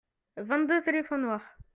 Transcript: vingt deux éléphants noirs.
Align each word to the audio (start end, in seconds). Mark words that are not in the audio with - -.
vingt 0.37 0.65
deux 0.67 0.89
éléphants 0.89 1.19
noirs. 1.19 1.43